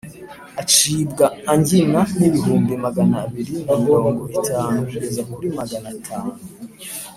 Acibwa 0.61 1.25
angina 1.53 1.99
n’ibihumbi 2.17 2.73
Magana 2.85 3.15
abiri 3.25 3.53
na 3.65 3.75
mirongo 3.85 4.21
itanu 4.37 4.77
kugeza 4.89 5.21
kuri 5.33 5.47
Magana 5.59 5.87
atanu 5.95 6.31